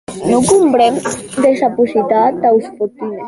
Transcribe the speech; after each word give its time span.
Non 0.31 0.41
conven 0.51 0.93
desaprofitar 1.45 2.29
taus 2.41 2.65
fortunes. 2.75 3.19